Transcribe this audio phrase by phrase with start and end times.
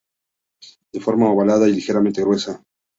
[0.91, 2.63] De forma ovalada y ligeramente gruesa.